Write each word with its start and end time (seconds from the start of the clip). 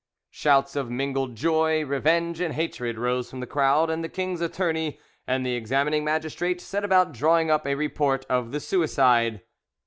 Shouts 0.31 0.75
of 0.75 0.89
mingled 0.89 1.35
joy, 1.35 1.85
revenge, 1.85 2.41
and 2.41 2.55
hatred 2.55 2.97
rose 2.97 3.29
from 3.29 3.39
the 3.39 3.45
crowd, 3.45 3.91
and 3.91 4.03
the 4.03 4.09
king's 4.09 4.41
attorney 4.41 4.99
and 5.27 5.45
the 5.45 5.53
examining 5.53 6.03
magistrate 6.03 6.59
set 6.59 6.83
about 6.83 7.13
drawing 7.13 7.51
up 7.51 7.67
a 7.67 7.75
report 7.75 8.25
of 8.27 8.51
the 8.51 8.59
suicide. 8.59 9.41